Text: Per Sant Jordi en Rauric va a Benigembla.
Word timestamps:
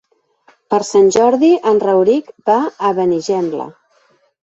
Per 0.73 0.79
Sant 0.87 1.11
Jordi 1.17 1.53
en 1.73 1.83
Rauric 1.85 2.35
va 2.53 2.59
a 2.91 2.95
Benigembla. 3.03 3.73